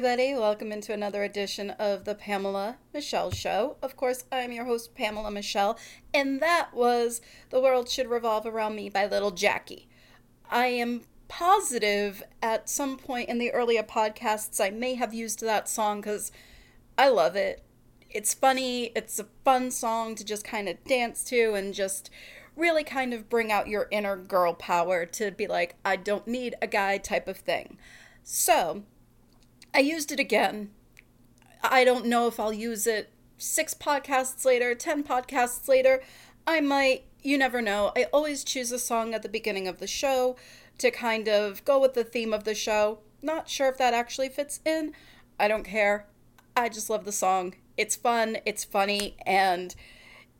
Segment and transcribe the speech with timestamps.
[0.00, 0.32] Everybody.
[0.32, 3.76] Welcome into another edition of the Pamela Michelle Show.
[3.82, 5.78] Of course, I'm your host, Pamela Michelle,
[6.14, 9.90] and that was The World Should Revolve Around Me by Little Jackie.
[10.50, 15.68] I am positive at some point in the earlier podcasts I may have used that
[15.68, 16.32] song because
[16.96, 17.62] I love it.
[18.08, 22.08] It's funny, it's a fun song to just kind of dance to and just
[22.56, 26.54] really kind of bring out your inner girl power to be like, I don't need
[26.62, 27.76] a guy type of thing.
[28.22, 28.84] So,
[29.74, 30.70] I used it again.
[31.62, 36.02] I don't know if I'll use it six podcasts later, 10 podcasts later.
[36.46, 37.92] I might, you never know.
[37.96, 40.36] I always choose a song at the beginning of the show
[40.78, 43.00] to kind of go with the theme of the show.
[43.22, 44.92] Not sure if that actually fits in.
[45.38, 46.06] I don't care.
[46.56, 47.54] I just love the song.
[47.76, 49.74] It's fun, it's funny, and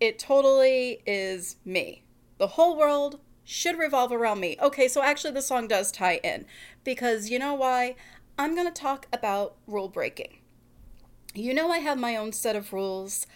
[0.00, 2.02] it totally is me.
[2.38, 4.56] The whole world should revolve around me.
[4.60, 6.46] Okay, so actually, the song does tie in
[6.84, 7.96] because you know why?
[8.40, 10.38] I'm going to talk about rule breaking.
[11.34, 13.26] You know, I have my own set of rules,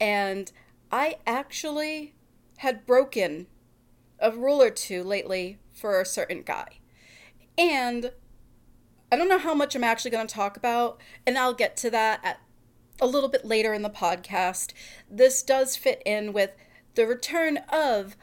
[0.00, 0.52] and
[0.92, 2.14] I actually
[2.58, 3.48] had broken
[4.20, 6.78] a rule or two lately for a certain guy.
[7.58, 8.12] And
[9.10, 11.90] I don't know how much I'm actually going to talk about, and I'll get to
[11.90, 12.38] that at
[13.00, 14.72] a little bit later in the podcast.
[15.10, 16.52] This does fit in with
[16.94, 18.16] the return of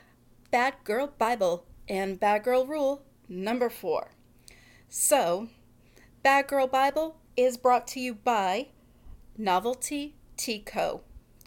[0.52, 4.12] Bad Girl Bible and Bad Girl Rule number four.
[4.88, 5.50] So,
[6.30, 8.68] Bad Girl Bible is brought to you by
[9.36, 11.02] Novelty Tea Co.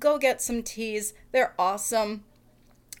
[0.00, 1.14] Go get some teas.
[1.30, 2.24] They're awesome.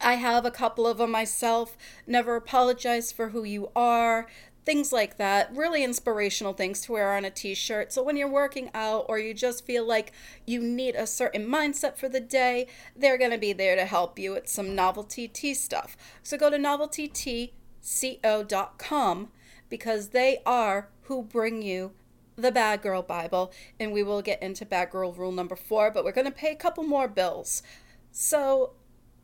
[0.00, 1.76] I have a couple of them myself.
[2.06, 4.28] Never apologize for who you are
[4.64, 5.54] things like that.
[5.54, 7.92] Really inspirational things to wear on a t shirt.
[7.92, 10.12] So when you're working out or you just feel like
[10.46, 12.66] you need a certain mindset for the day,
[12.96, 15.96] they're going to be there to help you with some novelty tea stuff.
[16.22, 19.28] So go to noveltytco.com
[19.68, 21.92] because they are who bring you
[22.36, 23.52] the Bad Girl Bible.
[23.78, 26.52] And we will get into Bad Girl rule number four, but we're going to pay
[26.52, 27.62] a couple more bills.
[28.10, 28.72] So,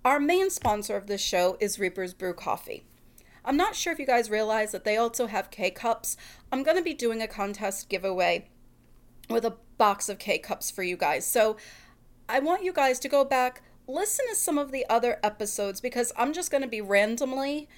[0.04, 2.84] our main sponsor of this show is Reaper's Brew Coffee.
[3.44, 6.16] I'm not sure if you guys realize that they also have K cups.
[6.52, 8.48] I'm going to be doing a contest giveaway
[9.28, 11.26] with a box of K cups for you guys.
[11.26, 11.56] So
[12.28, 16.12] I want you guys to go back, listen to some of the other episodes because
[16.16, 17.68] I'm just going to be randomly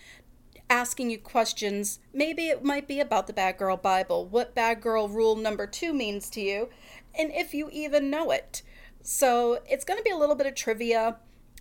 [0.69, 2.01] asking you questions.
[2.13, 5.93] Maybe it might be about the Bad Girl Bible, what Bad Girl Rule number two
[5.93, 6.71] means to you,
[7.19, 8.63] and if you even know it.
[9.03, 11.17] So it's going to be a little bit of trivia.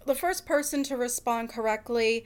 [0.06, 2.25] The first person to respond correctly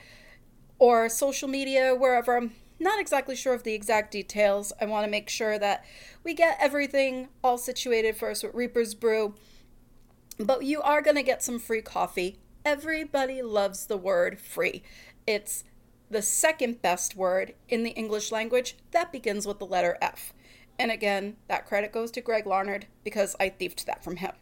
[0.80, 2.38] or social media, wherever.
[2.38, 4.74] I'm not exactly sure of the exact details.
[4.80, 5.86] I want to make sure that
[6.24, 9.36] we get everything all situated first with Reaper's Brew.
[10.38, 12.38] But you are going to get some free coffee.
[12.66, 14.84] Everybody loves the word free.
[15.26, 15.64] It's
[16.10, 20.34] the second best word in the English language that begins with the letter F.
[20.78, 24.34] And again, that credit goes to Greg Larnard because I thieved that from him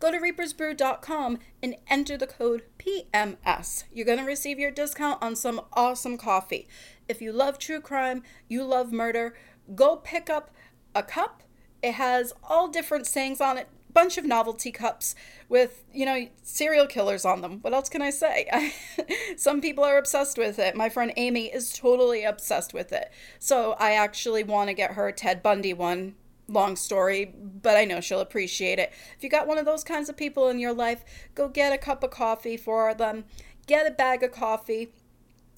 [0.00, 3.84] go to reapersbrew.com and enter the code PMS.
[3.92, 6.68] You're going to receive your discount on some awesome coffee.
[7.08, 9.34] If you love true crime, you love murder,
[9.74, 10.50] go pick up
[10.94, 11.42] a cup.
[11.82, 15.14] It has all different sayings on it, bunch of novelty cups
[15.48, 17.58] with, you know, serial killers on them.
[17.60, 18.72] What else can I say?
[19.36, 20.74] Some people are obsessed with it.
[20.74, 23.12] My friend Amy is totally obsessed with it.
[23.38, 26.14] So I actually want to get her Ted Bundy one
[26.48, 28.92] long story, but I know she'll appreciate it.
[29.16, 31.04] If you got one of those kinds of people in your life,
[31.34, 33.24] go get a cup of coffee for them,
[33.66, 34.92] get a bag of coffee.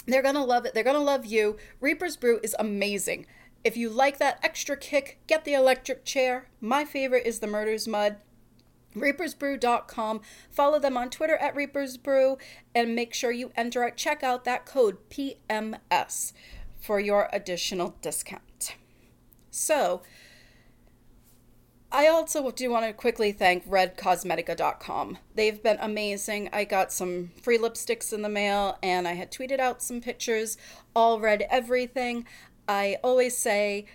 [0.06, 0.74] They're going to love it.
[0.74, 1.56] They're going to love you.
[1.80, 3.26] Reaper's Brew is amazing.
[3.64, 6.48] If you like that extra kick, get the electric chair.
[6.60, 8.18] My favorite is the Murder's Mud.
[8.94, 10.20] ReapersBrew.com.
[10.50, 12.38] Follow them on Twitter at ReapersBrew
[12.74, 16.32] and make sure you enter at checkout that code PMS
[16.78, 18.76] for your additional discount.
[19.50, 20.02] So,
[21.96, 25.16] I also do want to quickly thank redcosmetica.com.
[25.34, 26.50] They've been amazing.
[26.52, 30.58] I got some free lipsticks in the mail and I had tweeted out some pictures,
[30.94, 32.26] all red everything.
[32.68, 33.86] I always say,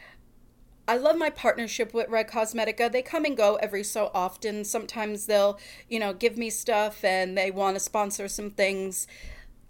[0.87, 2.91] I love my partnership with Red Cosmetica.
[2.91, 4.65] They come and go every so often.
[4.65, 9.05] Sometimes they'll, you know, give me stuff and they want to sponsor some things.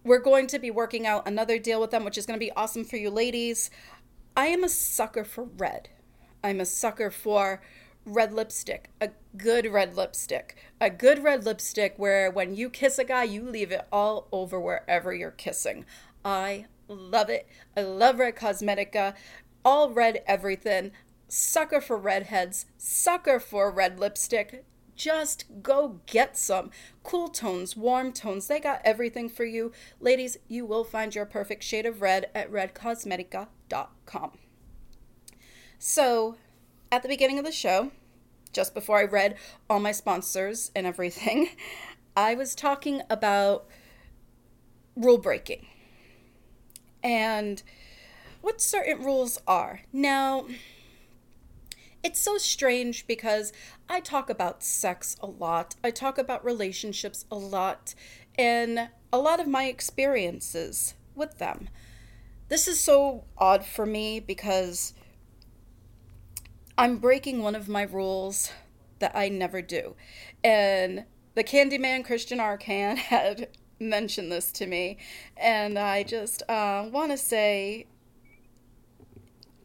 [0.05, 2.53] We're going to be working out another deal with them, which is going to be
[2.53, 3.69] awesome for you ladies.
[4.37, 5.89] I am a sucker for red.
[6.41, 7.61] I'm a sucker for
[8.05, 13.03] red lipstick, a good red lipstick, a good red lipstick where when you kiss a
[13.03, 15.85] guy, you leave it all over wherever you're kissing.
[16.23, 17.47] I love it.
[17.75, 19.13] I love Red Cosmetica,
[19.63, 20.91] all red everything.
[21.27, 24.65] sucker for redheads, sucker for red lipstick.
[24.95, 26.69] Just go get some.
[27.03, 29.71] Cool tones, warm tones, they got everything for you.
[29.99, 34.31] Ladies, you will find your perfect shade of red at redcosmetica.com.
[35.79, 36.35] So,
[36.91, 37.91] at the beginning of the show,
[38.51, 39.35] just before I read
[39.69, 41.49] all my sponsors and everything,
[42.15, 43.65] I was talking about
[44.95, 45.65] rule breaking
[47.01, 47.63] and
[48.41, 49.81] what certain rules are.
[49.93, 50.47] Now,
[52.03, 53.53] it's so strange because
[53.87, 57.95] I talk about sex a lot, I talk about relationships a lot,
[58.37, 61.69] and a lot of my experiences with them.
[62.49, 64.93] This is so odd for me because
[66.77, 68.51] I'm breaking one of my rules
[68.99, 69.95] that I never do.
[70.43, 74.97] And the Candyman Christian Arcan had mentioned this to me,
[75.35, 77.87] and I just uh, want to say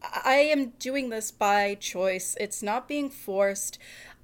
[0.01, 2.35] I am doing this by choice.
[2.39, 3.79] It's not being forced.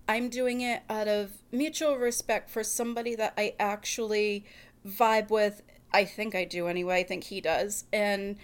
[0.07, 4.45] I'm doing it out of mutual respect for somebody that I actually
[4.85, 5.61] vibe with.
[5.91, 6.99] I think I do anyway.
[6.99, 7.85] I think he does.
[7.93, 8.37] And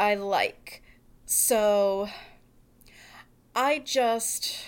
[0.00, 0.82] I like.
[1.26, 2.08] So
[3.54, 4.64] I just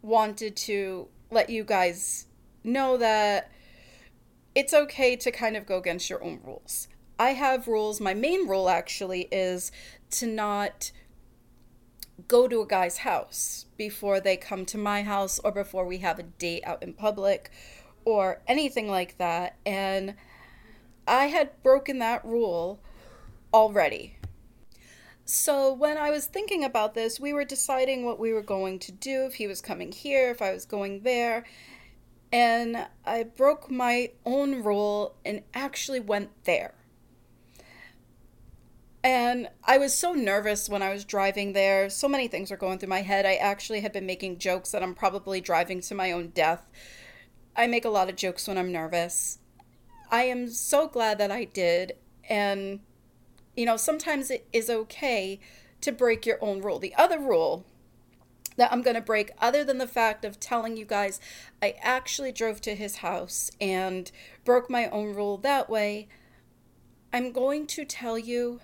[0.00, 2.26] wanted to let you guys
[2.62, 3.50] know that
[4.54, 6.86] it's okay to kind of go against your own rules.
[7.18, 8.00] I have rules.
[8.00, 9.72] My main rule actually is
[10.12, 10.92] to not
[12.28, 16.20] go to a guy's house before they come to my house or before we have
[16.20, 17.50] a date out in public
[18.04, 19.56] or anything like that.
[19.66, 20.14] And
[21.08, 22.78] I had broken that rule
[23.52, 24.18] already.
[25.30, 28.92] So when I was thinking about this, we were deciding what we were going to
[28.92, 31.44] do, if he was coming here, if I was going there.
[32.32, 36.72] And I broke my own rule and actually went there.
[39.04, 41.90] And I was so nervous when I was driving there.
[41.90, 43.26] So many things were going through my head.
[43.26, 46.66] I actually had been making jokes that I'm probably driving to my own death.
[47.54, 49.40] I make a lot of jokes when I'm nervous.
[50.10, 51.96] I am so glad that I did.
[52.30, 52.80] And,
[53.58, 55.40] you know, sometimes it is okay
[55.80, 56.78] to break your own rule.
[56.78, 57.66] The other rule
[58.56, 61.20] that I'm going to break, other than the fact of telling you guys
[61.60, 64.12] I actually drove to his house and
[64.44, 66.06] broke my own rule that way,
[67.12, 68.60] I'm going to tell you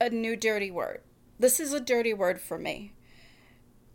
[0.00, 1.00] a new dirty word.
[1.36, 2.92] This is a dirty word for me.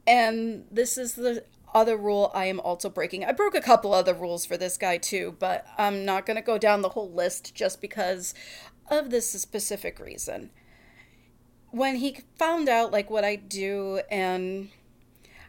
[0.05, 3.23] And this is the other rule I am also breaking.
[3.23, 6.41] I broke a couple other rules for this guy too, but I'm not going to
[6.41, 8.33] go down the whole list just because
[8.89, 10.51] of this specific reason.
[11.69, 14.69] When he found out like what I do and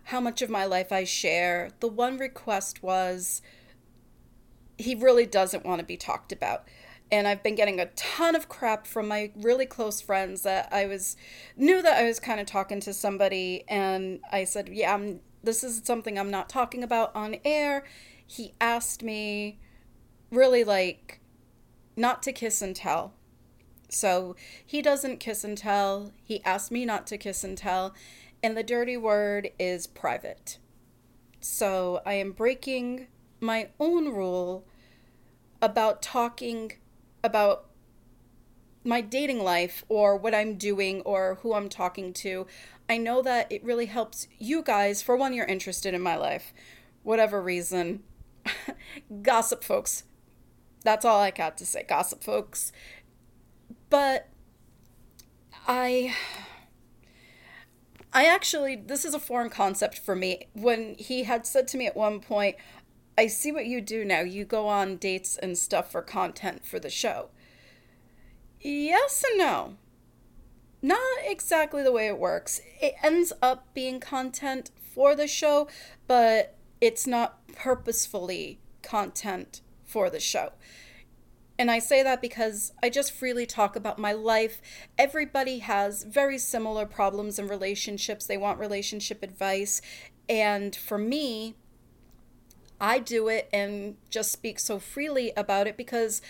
[0.04, 3.42] how much of my life I share, the one request was
[4.78, 6.66] he really doesn't want to be talked about
[7.12, 10.86] and I've been getting a ton of crap from my really close friends that I
[10.86, 11.14] was
[11.56, 15.62] knew that I was kind of talking to somebody and I said, "Yeah, I'm this
[15.62, 17.84] is something I'm not talking about on air."
[18.26, 19.60] He asked me
[20.30, 21.20] really like
[21.96, 23.12] not to kiss and tell.
[23.92, 26.12] So, he doesn't kiss and tell.
[26.22, 27.94] He asked me not to kiss and tell,
[28.42, 30.58] and the dirty word is private.
[31.40, 33.08] So, I am breaking
[33.40, 34.64] my own rule
[35.60, 36.72] about talking
[37.22, 37.66] about
[38.84, 42.46] my dating life or what I'm doing or who I'm talking to,
[42.88, 45.02] I know that it really helps you guys.
[45.02, 46.52] For one, you're interested in my life,
[47.02, 48.02] whatever reason.
[49.22, 50.04] Gossip, folks.
[50.84, 51.84] That's all I got to say.
[51.88, 52.72] Gossip, folks.
[53.90, 54.28] But
[55.66, 56.14] I.
[58.14, 60.48] I actually, this is a foreign concept for me.
[60.52, 62.56] When he had said to me at one point,
[63.16, 64.20] I see what you do now.
[64.20, 67.30] You go on dates and stuff for content for the show.
[68.60, 69.76] Yes and no.
[70.82, 72.60] Not exactly the way it works.
[72.80, 75.68] It ends up being content for the show,
[76.06, 80.52] but it's not purposefully content for the show.
[81.58, 84.60] And I say that because I just freely talk about my life.
[84.98, 88.26] Everybody has very similar problems in relationships.
[88.26, 89.80] They want relationship advice.
[90.28, 91.54] And for me,
[92.80, 96.20] I do it and just speak so freely about it because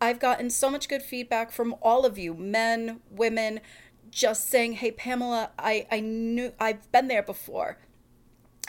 [0.00, 3.60] I've gotten so much good feedback from all of you, men, women,
[4.10, 7.78] just saying, "Hey Pamela, I I knew I've been there before.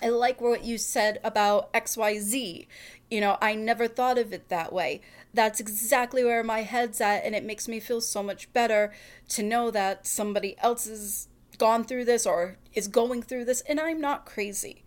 [0.01, 2.67] I like what you said about XYZ.
[3.09, 5.01] You know, I never thought of it that way.
[5.37, 8.91] That's exactly where my head's at and it makes me feel so much better
[9.29, 11.27] to know that somebody else has
[11.59, 14.83] gone through this or is going through this and I'm not crazy."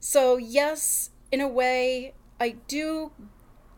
[0.00, 3.12] So, yes, in a way, I do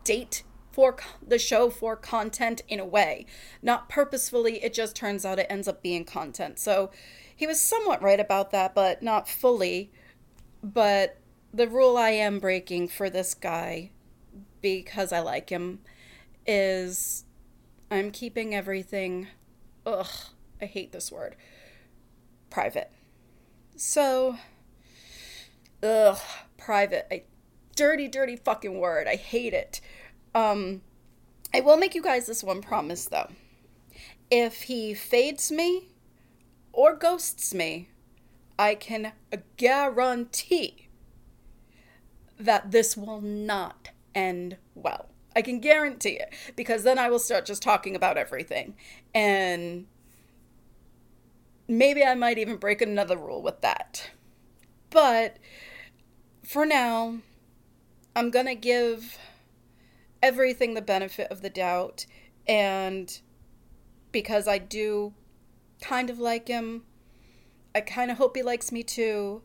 [0.03, 3.25] date for the show for content in a way.
[3.61, 6.59] Not purposefully, it just turns out it ends up being content.
[6.59, 6.91] So
[7.33, 9.91] he was somewhat right about that, but not fully.
[10.61, 11.17] But
[11.53, 13.91] the rule I am breaking for this guy,
[14.75, 15.79] because I like him,
[16.45, 17.25] is
[17.89, 19.27] I'm keeping everything,
[19.85, 20.07] ugh,
[20.61, 21.35] I hate this word,
[22.49, 22.91] private.
[23.75, 24.37] So,
[25.83, 26.19] ugh,
[26.57, 27.07] private.
[27.11, 27.23] I,
[27.75, 29.07] dirty, dirty fucking word.
[29.07, 29.79] I hate it.
[30.35, 30.81] Um,
[31.53, 33.29] I will make you guys this one promise though.
[34.29, 35.89] If he fades me
[36.73, 37.89] or ghosts me,
[38.59, 39.13] I can
[39.55, 40.87] guarantee
[42.39, 43.86] that this will not
[44.17, 45.09] end well.
[45.35, 48.75] I can guarantee it because then I will start just talking about everything.
[49.13, 49.85] And
[51.67, 54.09] maybe I might even break another rule with that.
[54.89, 55.37] But
[56.43, 57.19] for now,
[58.15, 59.19] I'm going to give
[60.23, 62.07] everything the benefit of the doubt.
[62.47, 63.19] And
[64.11, 65.13] because I do
[65.81, 66.83] kind of like him,
[67.75, 69.43] I kind of hope he likes me too.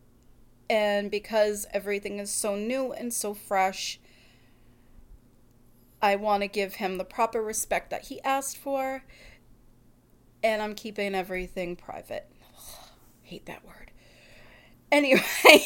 [0.71, 4.01] And because everything is so new and so fresh,
[6.03, 9.05] I want to give him the proper respect that he asked for.
[10.43, 12.29] And I'm keeping everything private.
[13.23, 13.93] hate that word.
[14.91, 15.23] Anyway,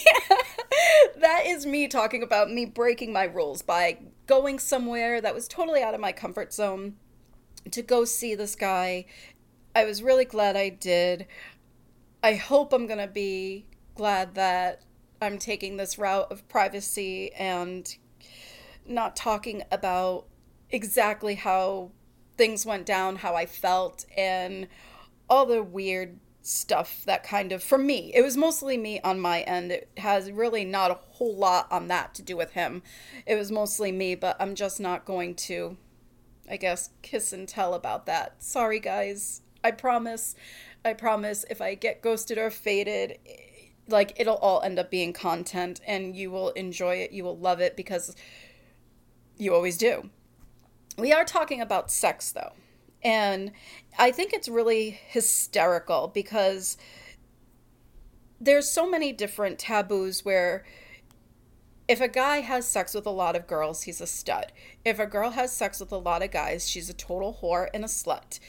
[1.20, 5.82] that is me talking about me breaking my rules by going somewhere that was totally
[5.82, 6.96] out of my comfort zone
[7.70, 9.06] to go see this guy.
[9.74, 11.26] I was really glad I did.
[12.22, 14.82] I hope I'm going to be glad that
[15.20, 17.96] I'm taking this route of privacy and
[18.88, 20.26] not talking about
[20.70, 21.92] exactly how
[22.36, 24.68] things went down, how I felt, and
[25.28, 29.40] all the weird stuff that kind of for me it was mostly me on my
[29.40, 29.72] end.
[29.72, 32.84] It has really not a whole lot on that to do with him.
[33.26, 35.76] It was mostly me but i'm just not going to
[36.48, 38.40] i guess kiss and tell about that.
[38.44, 39.42] Sorry guys.
[39.64, 40.36] I promise.
[40.84, 43.18] I promise if i get ghosted or faded
[43.88, 47.10] like it'll all end up being content and you will enjoy it.
[47.10, 48.14] You will love it because
[49.36, 50.10] you always do
[50.98, 52.52] we are talking about sex though
[53.02, 53.52] and
[53.98, 56.76] I think it's really hysterical because
[58.40, 60.64] there's so many different taboos where
[61.88, 64.52] if a guy has sex with a lot of girls, he's a stud.
[64.84, 67.84] If a girl has sex with a lot of guys, she's a total whore and
[67.84, 68.40] a slut.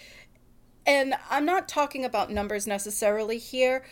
[0.86, 3.84] And I'm not talking about numbers necessarily here,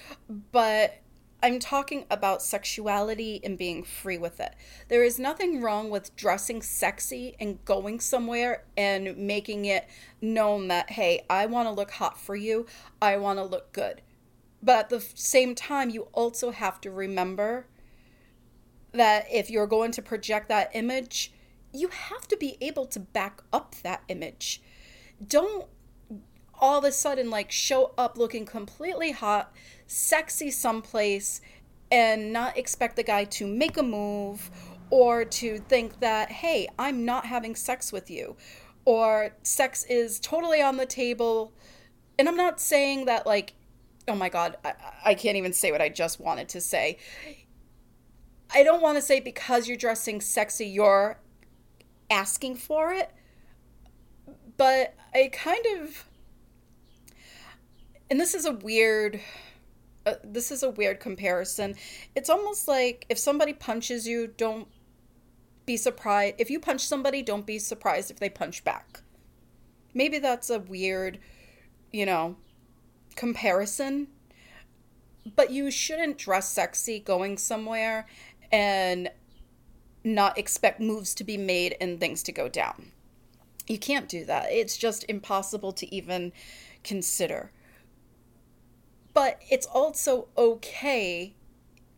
[0.51, 1.01] but
[1.43, 4.55] I'm talking about sexuality and being free with it.
[4.87, 9.87] There is nothing wrong with dressing sexy and going somewhere and making it
[10.21, 12.65] known that, hey, I want to look hot for you,
[13.01, 14.01] I want to look good.
[14.63, 17.67] But at the same time, you also have to remember
[18.91, 21.31] that if you're going to project that image,
[21.71, 24.61] you have to be able to back up that image.
[25.25, 25.67] Don't
[26.59, 29.53] all of a sudden like show up looking completely hot,
[29.87, 31.41] sexy someplace,
[31.91, 34.49] and not expect the guy to make a move
[34.89, 38.35] or to think that, hey, I'm not having sex with you,
[38.85, 41.53] or sex is totally on the table.
[42.17, 43.53] And I'm not saying that, like,
[44.07, 46.97] oh my God, I, I can't even say what I just wanted to say.
[48.53, 51.19] I don't want to say because you're dressing sexy, you're
[52.09, 53.11] asking for it.
[54.57, 56.05] But I kind of
[58.09, 59.19] and this is a weird
[60.05, 61.75] uh, this is a weird comparison.
[62.15, 64.67] It's almost like if somebody punches you, don't
[65.65, 66.35] be surprised.
[66.37, 69.01] If you punch somebody, don't be surprised if they punch back.
[69.93, 71.17] Maybe that's a weird,
[71.91, 72.35] you know,
[73.15, 74.07] comparison.
[75.35, 78.05] But you shouldn't dress sexy going somewhere
[78.51, 79.09] and
[80.03, 82.91] not expect moves to be made and things to go down.
[83.65, 84.51] You can't do that.
[84.51, 86.31] It's just impossible to even
[86.83, 87.51] consider.
[89.15, 91.33] But it's also okay,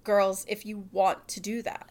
[0.03, 1.89] girls, if you want to do that.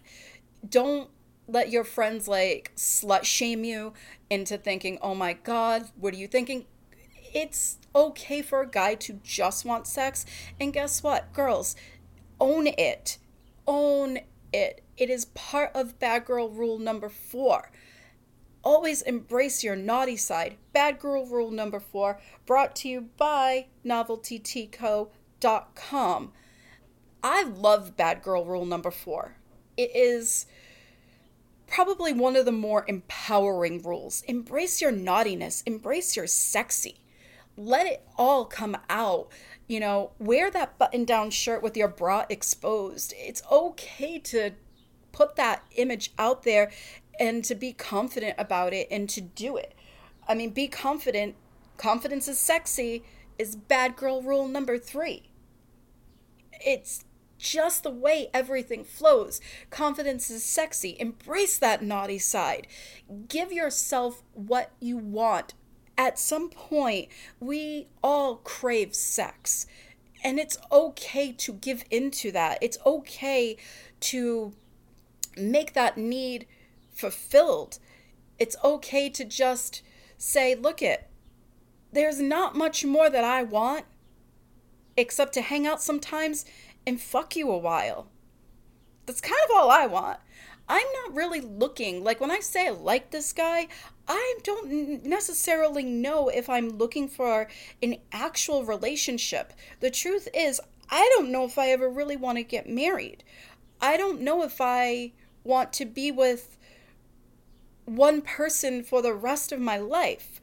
[0.66, 1.10] Don't
[1.48, 3.92] let your friends like slut shame you
[4.30, 6.64] into thinking, oh my God, what are you thinking?
[7.34, 10.24] It's okay for a guy to just want sex.
[10.60, 11.74] And guess what, girls?
[12.40, 13.18] Own it.
[13.66, 14.20] Own
[14.52, 14.82] it.
[14.96, 17.72] It is part of bad girl rule number four.
[18.66, 20.56] Always embrace your naughty side.
[20.72, 26.32] Bad girl rule number four, brought to you by NoveltyTeaCo.com.
[27.22, 29.36] I love bad girl rule number four.
[29.76, 30.46] It is
[31.68, 34.22] probably one of the more empowering rules.
[34.22, 36.96] Embrace your naughtiness, embrace your sexy.
[37.56, 39.28] Let it all come out.
[39.68, 43.14] You know, wear that button down shirt with your bra exposed.
[43.16, 44.54] It's okay to
[45.12, 46.72] put that image out there
[47.18, 49.74] and to be confident about it and to do it.
[50.28, 51.36] I mean, be confident.
[51.76, 53.04] Confidence is sexy
[53.38, 55.30] is bad girl rule number three.
[56.64, 57.04] It's
[57.38, 59.40] just the way everything flows.
[59.70, 60.96] Confidence is sexy.
[60.98, 62.66] Embrace that naughty side.
[63.28, 65.54] Give yourself what you want.
[65.98, 67.08] At some point,
[67.40, 69.66] we all crave sex.
[70.24, 72.58] And it's okay to give into that.
[72.62, 73.56] It's okay
[74.00, 74.54] to
[75.36, 76.46] make that need
[76.96, 77.78] fulfilled.
[78.38, 79.82] It's okay to just
[80.18, 81.08] say, look it,
[81.92, 83.84] there's not much more that I want
[84.96, 86.44] except to hang out sometimes
[86.86, 88.08] and fuck you a while.
[89.04, 90.18] That's kind of all I want.
[90.68, 93.68] I'm not really looking, like when I say I like this guy,
[94.08, 97.46] I don't necessarily know if I'm looking for
[97.82, 99.52] an actual relationship.
[99.80, 100.60] The truth is,
[100.90, 103.22] I don't know if I ever really want to get married.
[103.80, 105.12] I don't know if I
[105.44, 106.56] want to be with
[107.86, 110.40] one person for the rest of my life.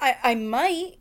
[0.00, 0.98] I, I might,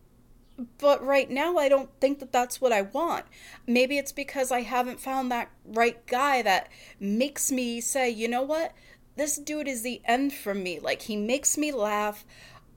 [0.77, 3.25] but right now I don't think that that's what I want.
[3.67, 8.41] Maybe it's because I haven't found that right guy that makes me say, you know
[8.41, 8.73] what?
[9.17, 10.79] This dude is the end for me.
[10.79, 12.25] Like, he makes me laugh.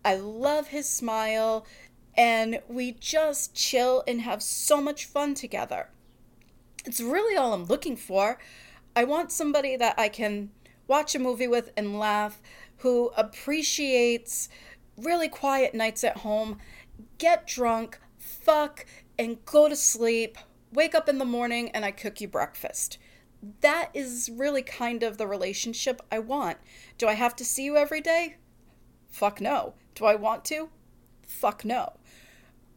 [0.05, 1.67] I love his smile.
[2.17, 5.89] And we just chill and have so much fun together.
[6.85, 8.39] It's really all I'm looking for.
[8.97, 10.51] I want somebody that I can
[10.89, 12.41] watch a movie with and laugh,
[12.79, 14.49] who appreciates
[14.97, 16.59] really quiet nights at home,
[17.19, 18.85] get drunk, fuck,
[19.19, 20.39] and go to sleep,
[20.73, 22.99] wake up in the morning, and I cook you breakfast.
[23.61, 26.59] That is really kind of the relationship I want.
[26.99, 28.37] Do I have to see you every day?
[29.11, 29.75] Fuck no.
[29.95, 30.69] Do I want to?
[31.27, 31.95] Fuck no.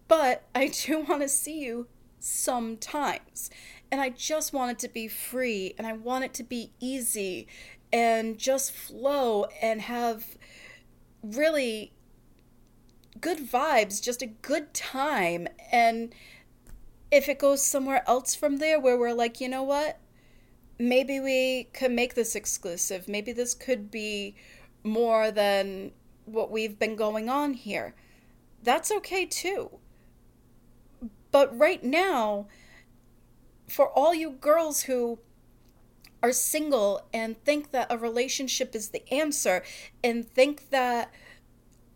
[0.08, 1.88] But I do want to see you
[2.20, 3.50] sometimes.
[3.92, 7.48] And I just want it to be free and I want it to be easy
[7.92, 10.38] and just flow and have
[11.22, 11.94] really
[13.20, 15.48] good vibes, just a good time.
[15.72, 16.14] And
[17.12, 20.00] if it goes somewhere else from there where we're like, you know what?
[20.80, 23.08] Maybe we could make this exclusive.
[23.08, 24.36] Maybe this could be
[24.84, 25.92] more than
[26.26, 27.94] what we've been going on here.
[28.64, 29.80] That's okay too.
[31.32, 32.48] But right now,
[33.68, 35.20] for all you girls who
[36.24, 39.64] are single and think that a relationship is the answer
[40.04, 41.12] and think that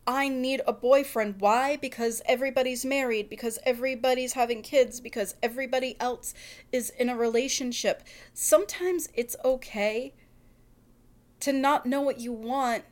[0.07, 1.35] I need a boyfriend.
[1.39, 1.77] Why?
[1.77, 6.33] Because everybody's married, because everybody's having kids, because everybody else
[6.71, 8.03] is in a relationship.
[8.33, 10.13] Sometimes it's okay
[11.39, 12.83] to not know what you want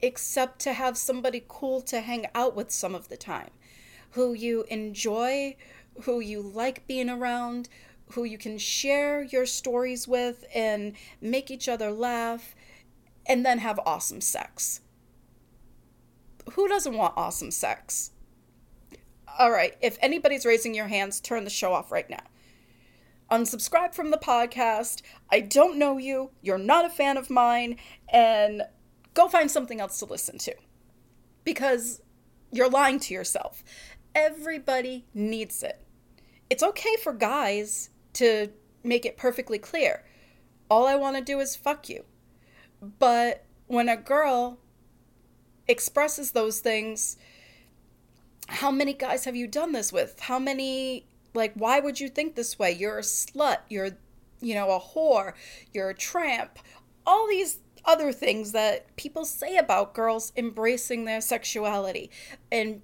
[0.00, 3.50] except to have somebody cool to hang out with some of the time,
[4.10, 5.56] who you enjoy,
[6.02, 7.68] who you like being around,
[8.12, 12.54] who you can share your stories with and make each other laugh,
[13.26, 14.80] and then have awesome sex
[16.52, 18.10] who doesn't want awesome sex?
[19.38, 22.22] All right, if anybody's raising your hands, turn the show off right now.
[23.30, 25.02] Unsubscribe from the podcast.
[25.30, 26.30] I don't know you.
[26.42, 27.78] You're not a fan of mine.
[28.08, 28.62] And
[29.14, 30.54] go find something else to listen to.
[31.42, 32.00] Because
[32.52, 33.64] you're lying to yourself.
[34.14, 35.80] Everybody needs it.
[36.48, 38.50] It's okay for guys to
[38.82, 40.04] make it perfectly clear.
[40.70, 42.04] All I want to do is fuck you.
[42.98, 44.58] But when a girl
[45.66, 47.16] expresses those things
[48.48, 50.20] how many guys have you done this with?
[50.20, 52.72] How many like why would you think this way?
[52.72, 53.58] You're a slut.
[53.68, 53.90] You're
[54.40, 55.32] you know a whore.
[55.72, 56.58] You're a tramp.
[57.06, 62.10] All these other things that people say about girls embracing their sexuality
[62.50, 62.80] and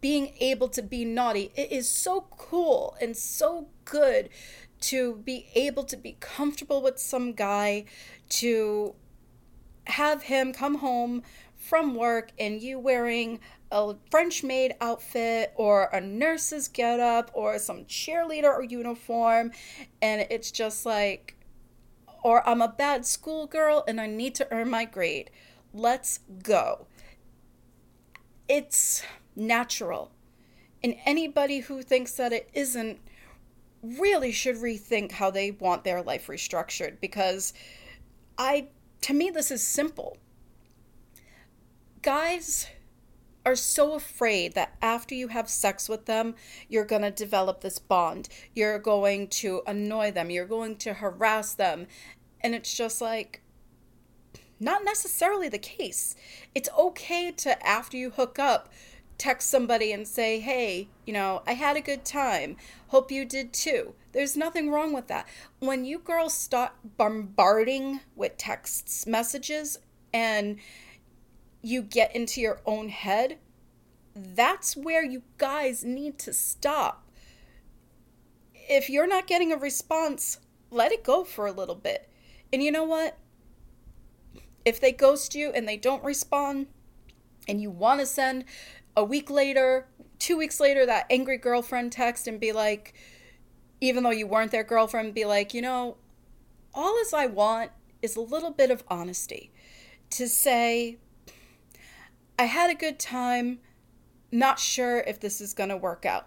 [0.00, 1.50] being able to be naughty.
[1.54, 4.28] It is so cool and so good
[4.80, 7.84] to be able to be comfortable with some guy
[8.28, 8.94] to
[9.84, 11.22] have him come home
[11.56, 17.84] from work and you wearing a French maid outfit or a nurse's getup or some
[17.84, 19.50] cheerleader or uniform,
[20.00, 21.36] and it's just like,
[22.22, 25.30] or I'm a bad schoolgirl and I need to earn my grade.
[25.74, 26.86] Let's go.
[28.48, 29.02] It's
[29.36, 30.12] natural.
[30.82, 33.00] And anybody who thinks that it isn't
[33.82, 37.52] really should rethink how they want their life restructured because
[38.36, 38.68] I
[39.02, 40.16] to me this is simple
[42.02, 42.68] guys
[43.48, 46.34] are so afraid that after you have sex with them,
[46.68, 48.28] you're going to develop this bond.
[48.54, 50.28] You're going to annoy them.
[50.28, 51.86] You're going to harass them.
[52.42, 53.40] And it's just like,
[54.60, 56.14] not necessarily the case.
[56.54, 58.70] It's okay to, after you hook up,
[59.18, 62.56] text somebody and say, hey, you know, I had a good time.
[62.88, 63.94] Hope you did too.
[64.12, 65.26] There's nothing wrong with that.
[65.58, 69.78] When you girls start bombarding with texts, messages,
[70.14, 70.58] and
[71.60, 73.38] you get into your own head,
[74.14, 77.04] that's where you guys need to stop.
[78.54, 80.38] If you're not getting a response,
[80.70, 82.08] let it go for a little bit.
[82.52, 83.18] And you know what?
[84.64, 86.66] If they ghost you and they don't respond,
[87.48, 88.44] and you want to send
[88.98, 89.86] a week later,
[90.18, 92.94] two weeks later, that angry girlfriend text and be like,
[93.80, 95.96] even though you weren't their girlfriend, be like, you know,
[96.74, 97.70] all as I want
[98.02, 99.52] is a little bit of honesty
[100.10, 100.96] to say,
[102.36, 103.60] I had a good time,
[104.32, 106.26] not sure if this is going to work out.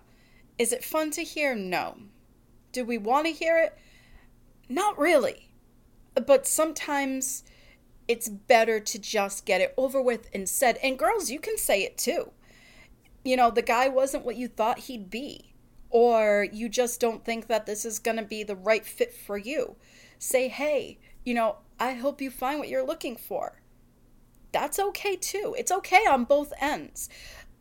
[0.58, 1.54] Is it fun to hear?
[1.54, 1.98] No.
[2.72, 3.78] Do we want to hear it?
[4.70, 5.52] Not really.
[6.16, 7.44] But sometimes
[8.08, 10.78] it's better to just get it over with and said.
[10.82, 12.32] And girls, you can say it too.
[13.24, 15.54] You know, the guy wasn't what you thought he'd be,
[15.90, 19.38] or you just don't think that this is going to be the right fit for
[19.38, 19.76] you.
[20.18, 23.62] Say, hey, you know, I hope you find what you're looking for.
[24.52, 25.56] That's okay too.
[25.58, 27.10] It's okay on both ends.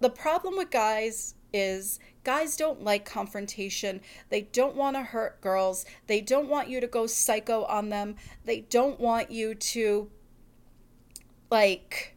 [0.00, 4.00] The problem with guys is guys don't like confrontation.
[4.28, 5.84] They don't want to hurt girls.
[6.06, 8.16] They don't want you to go psycho on them.
[8.44, 10.10] They don't want you to
[11.50, 12.16] like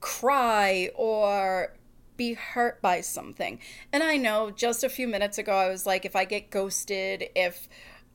[0.00, 1.74] cry or
[2.18, 3.58] be hurt by something.
[3.90, 7.30] And I know just a few minutes ago I was like if I get ghosted,
[7.34, 7.66] if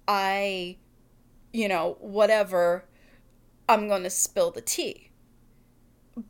[0.08, 0.78] I
[1.54, 2.84] you know, whatever,
[3.70, 5.12] I'm going to spill the tea.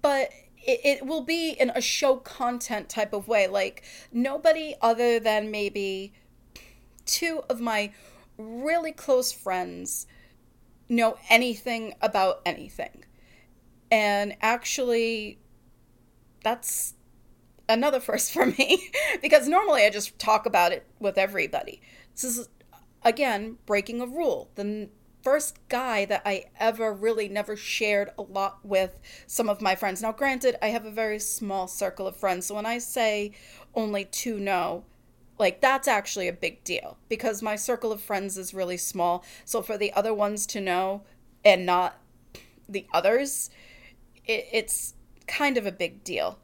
[0.01, 3.47] But it, it will be in a show content type of way.
[3.47, 6.13] Like nobody other than maybe
[7.05, 7.91] two of my
[8.37, 10.07] really close friends
[10.89, 13.05] know anything about anything.
[13.89, 15.39] And actually,
[16.43, 16.95] that's
[17.69, 18.89] another first for me
[19.21, 21.81] because normally I just talk about it with everybody.
[22.13, 22.49] This is,
[23.03, 24.51] again, breaking a rule.
[24.55, 24.89] The
[25.23, 30.01] first guy that I ever really never shared a lot with some of my friends.
[30.01, 32.47] Now, granted, I have a very small circle of friends.
[32.47, 33.31] So when I say
[33.73, 34.83] only two know,
[35.39, 39.23] like that's actually a big deal because my circle of friends is really small.
[39.45, 41.03] So for the other ones to know
[41.43, 41.99] and not
[42.67, 43.49] the others,
[44.25, 44.93] it, it's
[45.25, 46.37] kind of a big deal.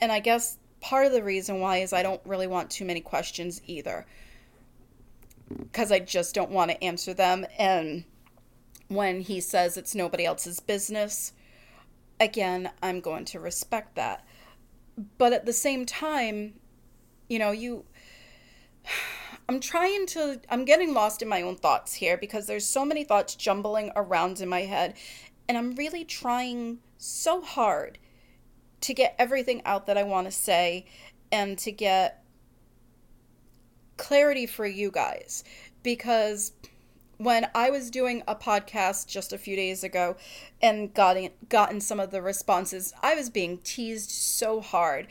[0.00, 3.00] And I guess part of the reason why is I don't really want too many
[3.00, 4.06] questions either.
[5.48, 7.46] Because I just don't want to answer them.
[7.58, 8.04] And
[8.88, 11.32] when he says it's nobody else's business,
[12.20, 14.24] again, I'm going to respect that.
[15.16, 16.54] But at the same time,
[17.28, 17.84] you know, you.
[19.50, 20.42] I'm trying to.
[20.50, 24.42] I'm getting lost in my own thoughts here because there's so many thoughts jumbling around
[24.42, 24.94] in my head.
[25.48, 27.98] And I'm really trying so hard
[28.82, 30.86] to get everything out that I want to say
[31.30, 32.24] and to get
[33.96, 35.44] clarity for you guys
[35.82, 36.52] because
[37.18, 40.16] when I was doing a podcast just a few days ago
[40.62, 45.08] and gotten gotten some of the responses, I was being teased so hard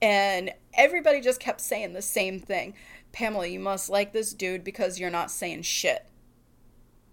[0.00, 2.74] and everybody just kept saying the same thing.
[3.12, 6.06] Pamela, you must like this dude because you're not saying shit.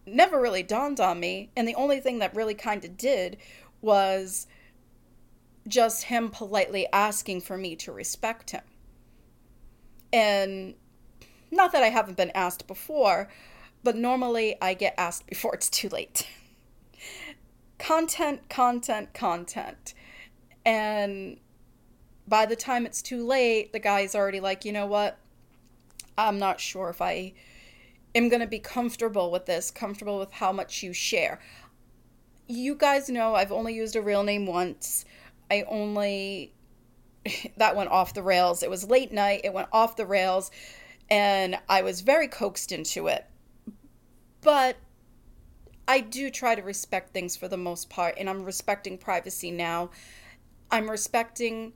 [0.06, 3.38] Never really dawned on me, and the only thing that really kind of did
[3.82, 4.48] was
[5.68, 8.64] just him politely asking for me to respect him.
[10.12, 10.76] And
[11.52, 13.30] not that I haven't been asked before,
[13.84, 16.28] but normally I get asked before it's too late.
[17.78, 19.94] content, content, content.
[20.66, 21.40] And
[22.28, 25.18] by the time it's too late, the guy's already like, you know what?
[26.18, 27.34] I'm not sure if I
[28.14, 31.40] am going to be comfortable with this, comfortable with how much you share
[32.52, 35.06] you guys know I've only used a real name once.
[35.52, 36.54] I only
[37.58, 38.64] that went off the rails.
[38.64, 40.50] It was late night, it went off the rails,
[41.10, 43.26] and I was very coaxed into it.
[44.42, 44.78] But
[45.88, 49.92] I do try to respect things for the most part, and I'm respecting privacy now.
[50.72, 51.74] I'm respecting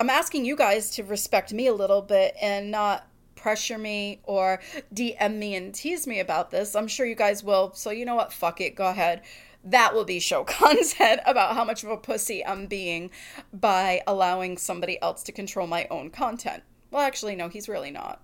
[0.00, 4.60] I'm asking you guys to respect me a little bit and not pressure me or
[4.92, 6.74] DM me and tease me about this.
[6.74, 7.72] I'm sure you guys will.
[7.74, 8.32] So, you know what?
[8.32, 8.74] Fuck it.
[8.74, 9.22] Go ahead.
[9.64, 10.44] That will be show
[10.98, 13.10] head about how much of a pussy I'm being
[13.52, 16.62] by allowing somebody else to control my own content.
[16.90, 18.20] Well, actually, no, he's really not.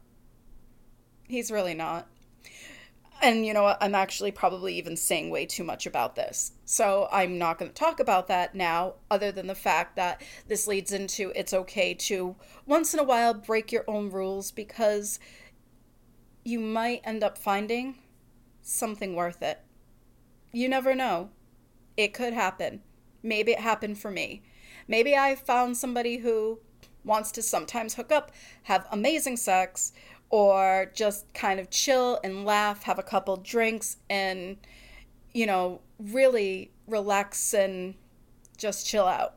[1.27, 2.09] He's really not.
[3.23, 3.79] And you know what?
[3.81, 6.53] I'm actually probably even saying way too much about this.
[6.65, 10.67] So I'm not going to talk about that now, other than the fact that this
[10.67, 15.19] leads into it's okay to once in a while break your own rules because
[16.45, 17.97] you might end up finding
[18.63, 19.61] something worth it.
[20.53, 21.31] You never know.
[21.97, 22.83] It could happen.
[23.23, 24.43] Maybe it happened for me.
[24.89, 26.59] Maybe I found somebody who
[27.05, 28.33] wants to sometimes hook up,
[28.65, 29.93] have amazing sex,
[30.31, 34.57] or just kind of chill and laugh, have a couple drinks, and,
[35.33, 37.95] you know, really relax and
[38.57, 39.37] just chill out.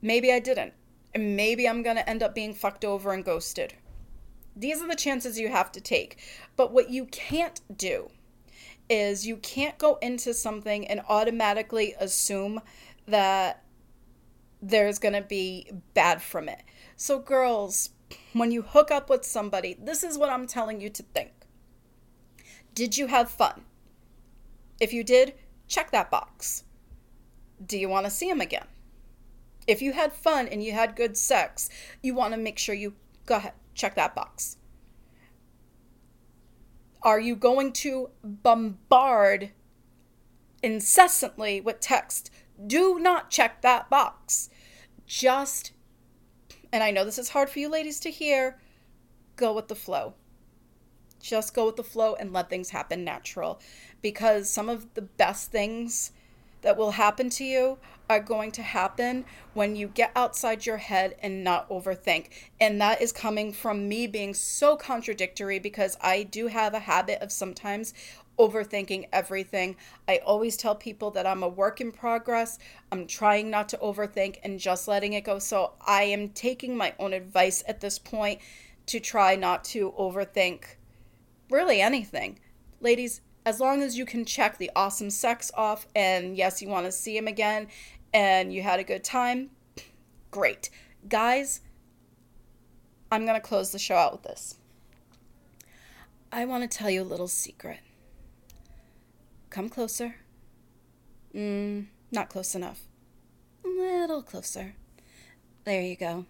[0.00, 0.74] Maybe I didn't.
[1.14, 3.74] And maybe I'm going to end up being fucked over and ghosted.
[4.56, 6.18] These are the chances you have to take.
[6.56, 8.10] But what you can't do
[8.88, 12.60] is you can't go into something and automatically assume
[13.06, 13.64] that
[14.60, 16.62] there's going to be bad from it.
[16.96, 17.90] So, girls,
[18.32, 21.32] when you hook up with somebody, this is what I'm telling you to think.
[22.74, 23.62] Did you have fun?
[24.80, 25.34] If you did,
[25.68, 26.64] check that box.
[27.64, 28.66] Do you want to see him again?
[29.66, 31.70] If you had fun and you had good sex,
[32.02, 32.94] you want to make sure you
[33.26, 34.56] go ahead, check that box.
[37.02, 39.50] Are you going to bombard
[40.62, 42.30] incessantly with text?
[42.64, 44.50] Do not check that box.
[45.06, 45.72] Just,
[46.72, 48.60] and I know this is hard for you ladies to hear,
[49.36, 50.14] go with the flow.
[51.20, 53.60] Just go with the flow and let things happen natural.
[54.00, 56.12] Because some of the best things
[56.62, 61.14] that will happen to you are going to happen when you get outside your head
[61.20, 62.28] and not overthink.
[62.60, 67.22] And that is coming from me being so contradictory because I do have a habit
[67.22, 67.94] of sometimes
[68.38, 69.76] overthinking everything.
[70.08, 72.58] I always tell people that I'm a work in progress.
[72.90, 75.38] I'm trying not to overthink and just letting it go.
[75.38, 78.40] So I am taking my own advice at this point
[78.86, 80.64] to try not to overthink
[81.50, 82.38] really anything.
[82.80, 86.86] Ladies, as long as you can check the awesome sex off and yes, you want
[86.86, 87.68] to see him again
[88.14, 89.50] and you had a good time,
[90.30, 90.70] great.
[91.08, 91.60] Guys,
[93.10, 94.58] I'm going to close the show out with this.
[96.30, 97.80] I want to tell you a little secret.
[99.50, 100.16] Come closer.
[101.34, 102.80] Mm, not close enough.
[103.64, 104.74] A little closer.
[105.64, 106.26] There you go.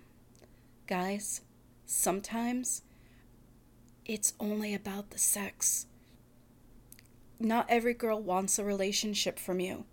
[0.86, 1.42] Guys,
[1.86, 2.82] sometimes
[4.04, 5.86] it's only about the sex.
[7.42, 9.84] Not every girl wants a relationship from you.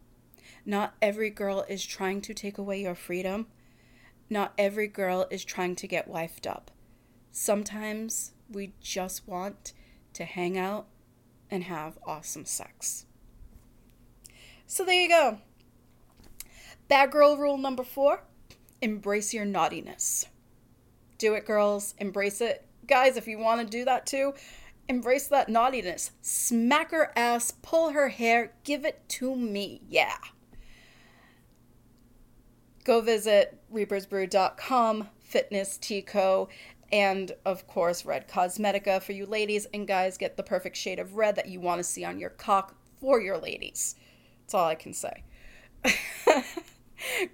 [0.68, 3.48] Not every girl is trying to take away your freedom.
[4.30, 6.70] Not every girl is trying to get wifed up.
[7.32, 9.74] Sometimes we just want
[10.14, 10.86] to hang out
[11.50, 13.08] and have awesome sex.
[14.68, 15.40] So there you go.
[16.88, 18.24] Bad girl rule number four
[18.82, 20.28] embrace your naughtiness.
[21.18, 21.96] Do it, girls.
[21.98, 22.66] Embrace it.
[22.86, 24.34] Guys, if you want to do that too,
[24.90, 26.12] embrace that naughtiness.
[26.22, 29.82] Smack her ass, pull her hair, give it to me.
[29.88, 30.18] Yeah.
[32.84, 36.50] Go visit reapersbrew.com, Fitness Tea Co,
[36.92, 39.68] and of course, Red Cosmetica for you ladies.
[39.74, 42.32] And guys, get the perfect shade of red that you want to see on your
[42.32, 43.96] cock for your ladies.
[44.42, 45.24] That's all I can say.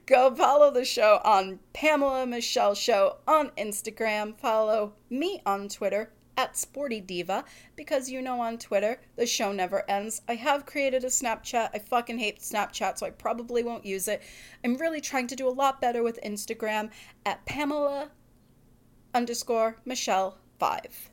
[0.05, 4.37] Go follow the show on Pamela Michelle Show on Instagram.
[4.37, 7.45] Follow me on Twitter at Sporty Diva
[7.75, 10.21] because you know on Twitter the show never ends.
[10.27, 11.69] I have created a Snapchat.
[11.73, 14.21] I fucking hate Snapchat, so I probably won't use it.
[14.63, 16.89] I'm really trying to do a lot better with Instagram
[17.25, 18.09] at Pamela
[19.13, 21.09] underscore Michelle five.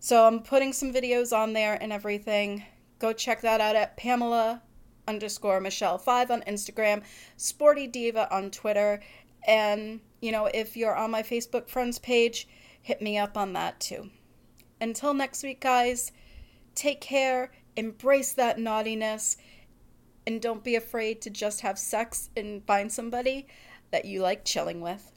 [0.00, 2.64] So I'm putting some videos on there and everything.
[2.98, 4.62] Go check that out at Pamela
[5.06, 7.02] underscore Michelle five on Instagram,
[7.36, 9.00] Sporty Diva on Twitter,
[9.46, 12.48] and you know if you're on my Facebook friends page,
[12.80, 14.10] hit me up on that too.
[14.82, 16.10] Until next week, guys,
[16.74, 19.36] take care, embrace that naughtiness,
[20.26, 23.46] and don't be afraid to just have sex and find somebody
[23.92, 25.12] that you like chilling with.